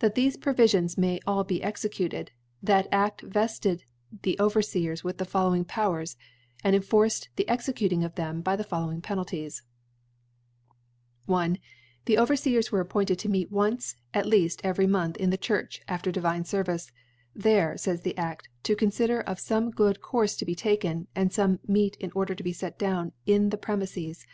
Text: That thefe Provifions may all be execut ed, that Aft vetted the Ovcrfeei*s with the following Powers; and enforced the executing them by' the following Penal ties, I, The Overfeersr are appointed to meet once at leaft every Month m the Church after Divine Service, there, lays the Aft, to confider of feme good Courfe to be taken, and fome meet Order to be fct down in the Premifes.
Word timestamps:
That 0.00 0.14
thefe 0.14 0.40
Provifions 0.42 0.98
may 0.98 1.20
all 1.26 1.42
be 1.42 1.60
execut 1.60 2.12
ed, 2.12 2.32
that 2.62 2.86
Aft 2.92 3.22
vetted 3.22 3.84
the 4.20 4.36
Ovcrfeei*s 4.38 5.02
with 5.02 5.16
the 5.16 5.24
following 5.24 5.64
Powers; 5.64 6.18
and 6.62 6.76
enforced 6.76 7.30
the 7.36 7.48
executing 7.48 8.00
them 8.00 8.42
by' 8.42 8.56
the 8.56 8.62
following 8.62 9.00
Penal 9.00 9.24
ties, 9.24 9.62
I, 11.26 11.56
The 12.04 12.16
Overfeersr 12.18 12.74
are 12.74 12.80
appointed 12.80 13.18
to 13.20 13.30
meet 13.30 13.50
once 13.50 13.96
at 14.12 14.26
leaft 14.26 14.60
every 14.62 14.86
Month 14.86 15.16
m 15.18 15.30
the 15.30 15.38
Church 15.38 15.80
after 15.88 16.12
Divine 16.12 16.44
Service, 16.44 16.92
there, 17.34 17.74
lays 17.86 18.02
the 18.02 18.18
Aft, 18.18 18.50
to 18.64 18.76
confider 18.76 19.24
of 19.24 19.38
feme 19.38 19.70
good 19.70 20.02
Courfe 20.02 20.36
to 20.36 20.44
be 20.44 20.54
taken, 20.54 21.08
and 21.16 21.30
fome 21.30 21.58
meet 21.66 21.96
Order 22.14 22.34
to 22.34 22.42
be 22.42 22.52
fct 22.52 22.76
down 22.76 23.12
in 23.24 23.48
the 23.48 23.56
Premifes. 23.56 24.26